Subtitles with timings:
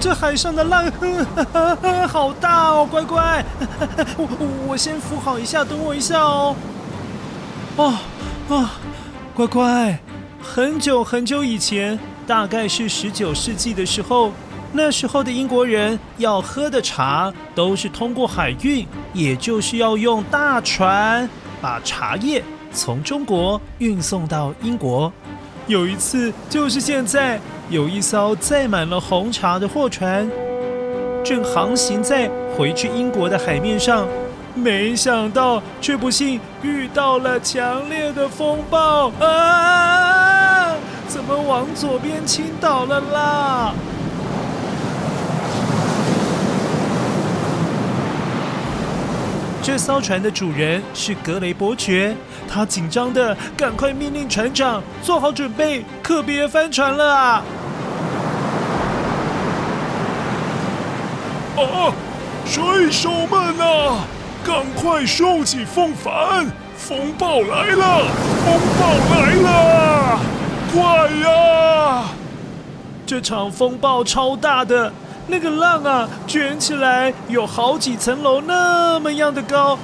[0.00, 0.86] 这海上的浪，
[1.52, 2.88] 啊啊、好大哦！
[2.90, 3.44] 乖乖，
[4.16, 4.26] 我
[4.68, 6.56] 我先扶好一下，等我一下哦。
[7.76, 7.98] 哦
[8.48, 8.70] 哦，
[9.34, 10.00] 乖乖，
[10.42, 14.32] 很久很久以前，大概是十九世纪的时候，
[14.72, 21.28] 那时候的英国人要喝的茶都是通过海运，也就是要用大船
[21.60, 25.12] 把茶叶从中国运送到英国。
[25.66, 27.38] 有一次，就是现在。
[27.70, 30.28] 有一艘载满了红茶的货船，
[31.24, 34.08] 正航行在回去英国的海面上，
[34.56, 40.74] 没想到却不幸遇到了强烈的风暴啊！
[41.06, 43.72] 怎么往左边倾倒了啦？
[49.62, 52.16] 这艘船的主人是格雷伯爵，
[52.48, 57.42] 他紧张的赶快命令船长做好准备，可别翻船了啊！
[61.62, 61.92] 啊！
[62.46, 64.04] 水手们啊，
[64.44, 68.04] 赶快收起风帆，风暴来了！
[68.44, 68.82] 风暴
[69.14, 70.18] 来了！
[70.72, 70.80] 快
[71.22, 72.04] 呀！
[73.06, 74.92] 这场风暴超大的，
[75.26, 79.78] 那个浪啊，卷起来有好几层楼那么样的高，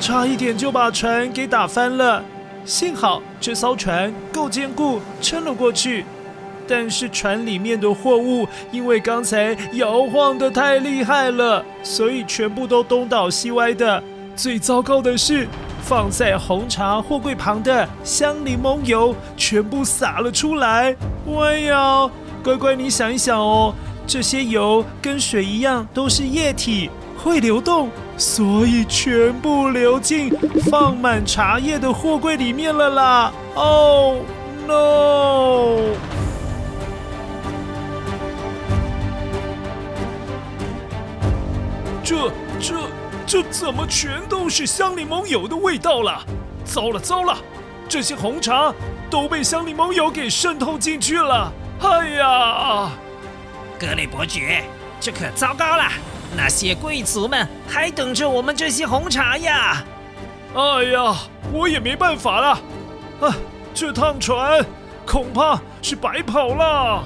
[0.00, 2.22] 差一点就把船给打翻了。
[2.64, 6.04] 幸好这艘船够坚固，撑了过去。
[6.74, 14.02] 但是船里面的货物因为刚才摇晃得太厉害了，所以全部都东倒西歪的。
[14.34, 15.46] 最糟糕的是，
[15.82, 20.96] 放在红茶货柜旁的香柠檬油全部洒了出来。
[21.26, 22.10] 喂呀，
[22.42, 23.74] 乖乖，你想一想哦，
[24.06, 26.88] 这些油跟水一样都是液体，
[27.22, 30.30] 会流动，所以全部流进
[30.70, 33.32] 放满茶叶的货柜里面了啦。
[33.54, 34.16] Oh
[34.66, 36.11] no！
[42.12, 42.30] 这
[42.60, 42.74] 这
[43.26, 46.22] 这怎么全都是香柠檬油的味道了？
[46.62, 47.38] 糟了糟了，
[47.88, 48.72] 这些红茶
[49.08, 51.50] 都被香柠檬油给渗透进去了！
[51.80, 52.90] 哎呀，
[53.80, 54.62] 格雷伯爵，
[55.00, 55.84] 这可糟糕了！
[56.36, 59.82] 那些贵族们还等着我们这些红茶呀！
[60.54, 61.16] 哎呀，
[61.50, 62.48] 我也没办法了，
[63.26, 63.34] 啊，
[63.72, 64.62] 这趟船
[65.06, 67.02] 恐怕是白跑了。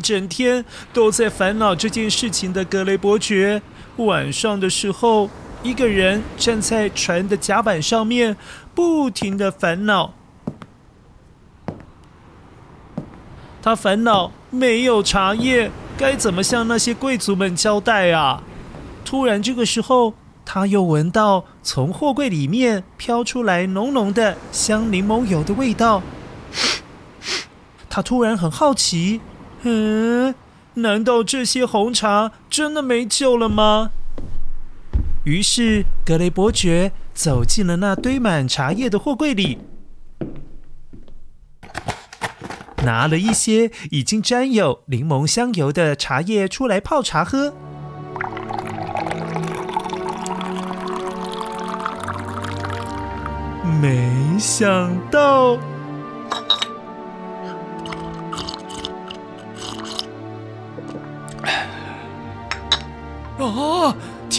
[0.00, 3.62] 整天都在烦恼这件事情的格雷伯爵，
[3.96, 5.28] 晚上的时候，
[5.62, 8.36] 一个人站在船的甲板上面，
[8.74, 10.14] 不停的烦恼。
[13.62, 18.42] 他烦恼没有茶叶，该怎么向那些贵族们交代啊？
[19.04, 20.14] 突然，这个时候，
[20.46, 26.02] 他又闻到从货柜里面飘出来浓浓的香柠檬油的味道。
[27.90, 29.20] 他突然很好奇。
[29.62, 30.34] 嗯，
[30.74, 33.90] 难道这些红茶真的没救了吗？
[35.24, 39.58] 于是格雷伯爵走进了那堆满茶叶的货柜里，
[42.84, 47.52] 拿了一些已经沾有柠檬香油的茶叶出来泡茶喝。
[53.82, 55.58] 没想到。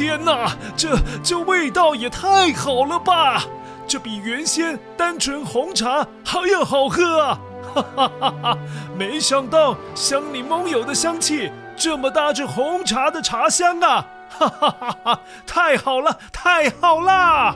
[0.02, 3.44] 天哪，这这味道也太好了吧！
[3.86, 7.40] 这比原先单纯红茶还要好喝啊！
[7.76, 8.58] 哈哈哈哈！
[8.98, 14.08] 没想到香柠檬油的香气这么搭着红茶的茶香啊！
[14.28, 15.20] 哈哈哈哈！
[15.46, 17.56] 太好了，太好了！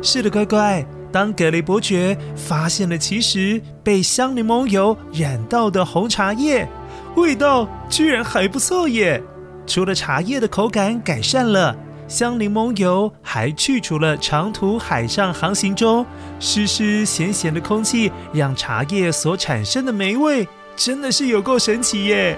[0.00, 0.86] 是的，乖乖。
[1.10, 6.68] 当格雷伯爵发现了其实被香柠檬油染到的红茶叶，
[7.16, 9.22] 味道居然还不错耶！
[9.66, 11.74] 除了茶叶的口感改善了，
[12.06, 16.04] 香柠檬油还去除了长途海上航行中
[16.38, 20.46] 湿湿咸咸的空气，让茶叶所产生的霉味
[20.76, 22.36] 真的是有够神奇耶！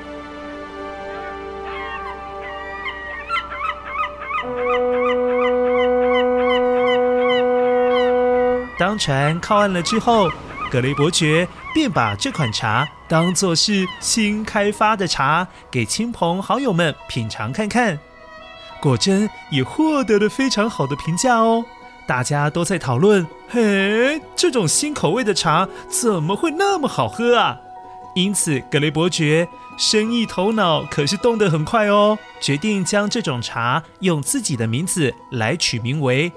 [8.79, 10.31] 当船靠岸了之后，
[10.71, 17.99] 格雷伯爵便把这款茶当作是新开发的茶，给亲朋好友们品尝看看。
[18.81, 21.65] 果真也获得了非常好的评价哦。
[22.07, 27.59] 大家都在讨论：嘿，这种新口味的茶怎么会那么好喝啊？
[28.15, 29.49] 因此，格雷伯爵
[29.79, 36.33] 生意头脑可是动得很快哦，决定将这种茶用自己的名字来取名为。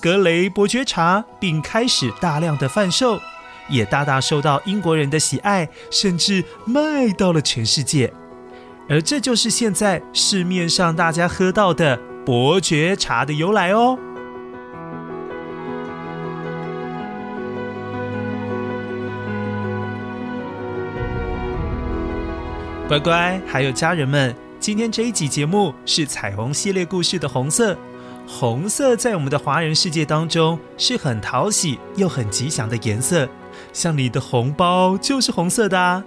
[0.00, 3.18] 格雷伯爵茶，并开始大量的贩售，
[3.68, 8.12] 也大大受到英国人的喜爱，甚至卖到了全世界。
[8.88, 13.98] 而这就是现在市面上大家喝到的伯爵茶的由来哦。
[22.88, 27.76] 乖乖，还有家人们，今天这一集节目是彩虹系列故事的红色。
[28.26, 33.28] 红色在我们的华人世界当中是很讨喜又很吉祥的颜色，
[33.72, 36.04] 像你的红包就是红色的啊。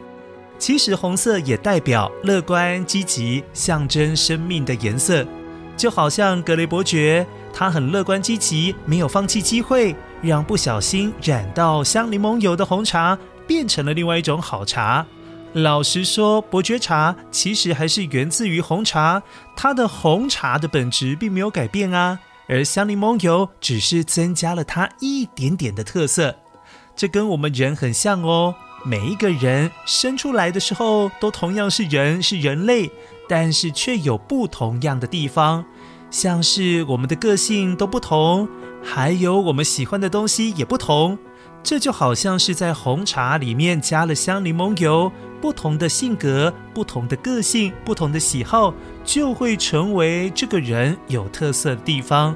[0.58, 5.26] 其实红色也代表乐观积极，象征生命的颜色。
[5.76, 13.18] 就好像格雷伯爵，他很乐观积极，没有放弃机会，让不小心染到香柠檬油的红茶
[13.48, 15.06] 变成了另外一种好茶。
[15.54, 19.24] 老实说，伯爵茶其实还是源自于红茶，
[19.56, 26.36] 它的红茶的本质并没有改变啊，而香柠檬油只是增加了它一点点的特色。
[26.96, 28.54] 这跟我们人很像哦，
[28.84, 32.92] 每一个人生出来的时候都同样是人，是人类，
[33.28, 35.66] 但是却有不同样的地方，
[36.10, 38.48] 像是我们的个性都不同，
[38.84, 41.18] 还有我们喜欢的东西也不同。
[41.64, 48.74] 这就好像是在红茶里面加了香柠檬油，不同的性格、不同的个性、不同的喜好，
[49.06, 52.36] 就会成为这个人有特色的地方。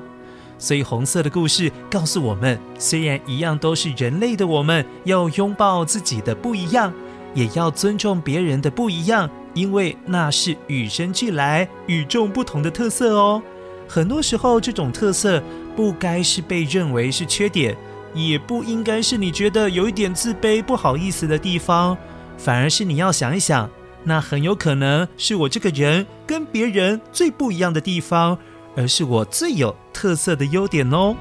[0.57, 6.93] 所以红色的故事告诉我们，虽然一样都是人类的我们，要拥抱自己的不一样，
[7.33, 13.41] 也要尊重别人的不一样，因为那是与生俱来、与众不同的特色哦。
[13.87, 15.41] 很多时候，这种特色
[15.75, 17.75] 不该是被认为是缺点。
[18.13, 21.97] 也不应该是你觉得有一点自卑、不好意思的地方，
[22.37, 23.69] 反而是你要想一想，
[24.05, 28.37] 那很有可能是我这个人跟别人最不一样的地方，
[28.75, 31.15] 而是我最有特色的优点哦。